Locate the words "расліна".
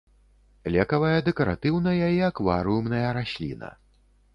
3.23-3.69